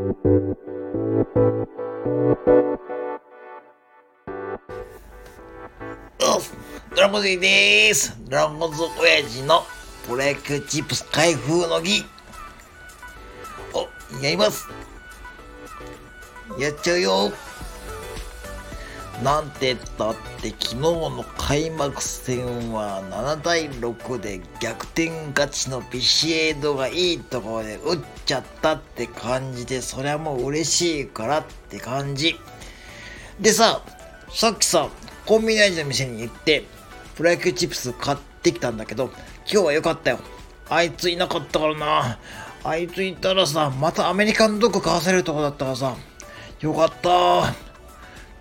[0.00, 0.06] ド
[7.02, 8.16] ラゴンズでーす。
[8.24, 9.62] ドラゴンズ親父の
[10.08, 12.02] ブレイクチップス開封の儀。
[13.74, 13.80] お、
[14.22, 14.68] やります。
[16.58, 17.32] やっちゃうよ。
[19.22, 32.36] なんてったって昨日の開幕戦は7対6で逆転勝ちのビシエドがいいところで打っちゃったって感じでそれはもう嬉しいからって感じ。
[33.38, 33.82] でさ
[34.30, 34.88] さっきさ
[35.26, 36.64] コンビニ味の店に行って
[37.14, 39.10] プロ野球チップス買ってきたんだけど
[39.50, 40.20] 今日は良かったよ。
[40.70, 42.18] あいついなかったからな。
[42.64, 45.94] あいついたらさまたアメリカンドッグ買わせるとこだったからさ。
[46.60, 47.69] よかった。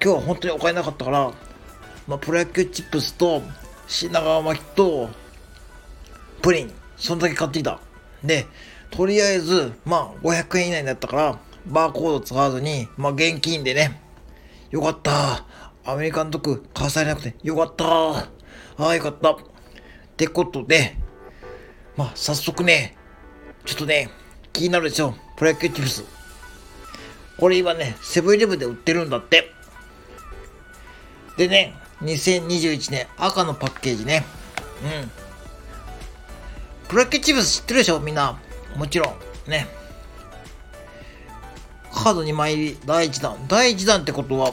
[0.00, 1.32] 今日は本当にお金なかったから、
[2.06, 3.42] まあ、プロ野球チップスと
[3.88, 5.10] 品川巻きと
[6.40, 7.80] プリン、そんだけ買ってきた。
[8.22, 8.46] で、
[8.90, 14.00] とりあえず、まあ、500円以内だったから、バーコード使わずに、まあ、現金でね、
[14.70, 15.44] よかった。
[15.84, 17.84] アメリカンドッグ買わされなくて、よかった。
[17.84, 18.28] あ
[18.78, 19.32] あ、よかった。
[19.32, 19.36] っ
[20.16, 20.96] てことで、
[21.96, 22.96] まあ、早速ね、
[23.64, 24.10] ちょっとね、
[24.52, 25.14] 気になるでしょ。
[25.36, 26.04] プロ野球チップス。
[27.38, 29.57] これ今ね、セブンイレブンで売ってるんだって。
[31.38, 31.72] でね、
[32.02, 34.26] 2021年赤のパッケージね。
[34.82, 35.10] うん。
[36.88, 38.00] プロ野球チップス知ってるでしょ？
[38.00, 38.36] みんな。
[38.76, 39.50] もちろん。
[39.50, 39.68] ね。
[41.92, 43.36] カード2枚入り、第1弾。
[43.46, 44.52] 第1弾ってことは、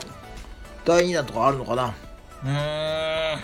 [0.86, 1.96] 第2弾とかあるのかな？
[2.44, 3.40] うーん。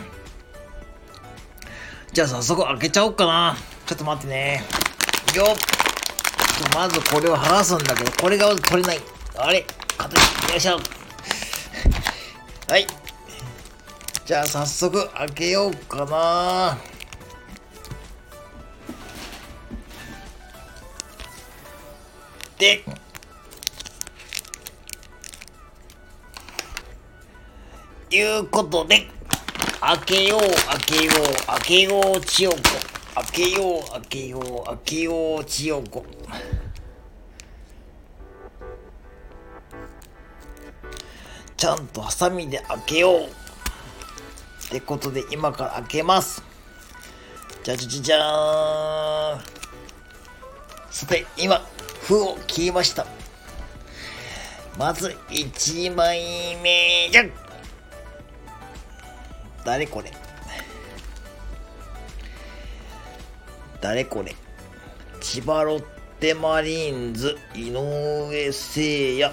[2.14, 3.58] じゃあ早速開けちゃおうかな。
[3.88, 4.64] ちょっと待ってね。
[5.36, 5.48] よっ。
[6.76, 9.00] まずこれを剥がすんだけど、これが取れない。
[9.36, 9.66] あれ？
[9.98, 10.80] 形、よいしょ。
[12.70, 12.86] はい。
[14.24, 16.78] じゃあ早速開けようかな。
[22.58, 22.84] で
[28.12, 29.08] いうことで
[29.80, 32.62] 開けよう開けよう開けよう千代子。
[33.14, 36.06] 開けよう開けよう開けよう千代子。
[41.58, 43.51] ちゃんとハサミで開けよう。
[44.72, 46.42] ってことで今から開けます。
[47.64, 49.42] じゃじゃじゃじゃーん。
[50.90, 51.62] さて、今、
[52.04, 53.06] 封を切りました。
[54.78, 57.32] まず1枚目じゃん
[59.66, 60.12] 誰これ
[63.82, 64.34] 誰これ
[65.20, 65.84] 千葉ロッ
[66.20, 68.80] テマリーンズ井上誠
[69.20, 69.32] 也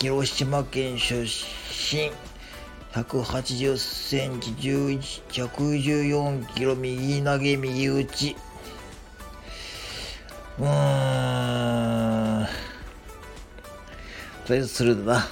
[0.00, 2.10] 広島県出身
[2.92, 8.36] 180センチ、11、114キロ、右投げ、右打ち。
[10.58, 12.46] うーん。
[14.46, 15.28] とりあえず鋭だな。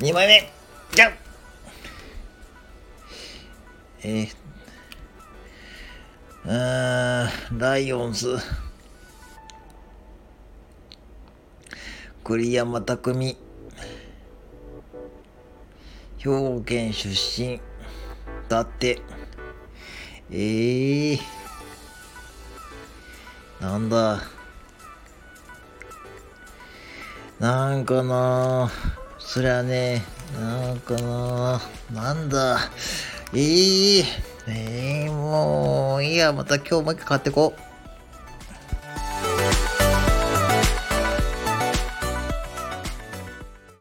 [0.00, 0.52] 2枚目、
[0.92, 1.12] じゃん
[4.02, 8.36] えー、うん、ライオンズ。
[12.24, 13.36] 栗山匠。
[16.22, 17.58] 兵庫県出身
[18.46, 19.00] だって。
[20.30, 21.18] ええー、
[23.62, 24.20] なんだ。
[27.38, 28.70] なんかな。
[29.18, 30.02] そりゃね。
[30.38, 31.60] なんかな。
[31.90, 32.70] なんだ。
[33.32, 34.04] ええー、
[34.46, 36.04] えー、もう。
[36.04, 37.69] いいやまた今日もう一回買ってこう。